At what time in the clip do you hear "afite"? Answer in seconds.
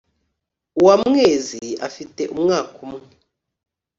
1.87-2.21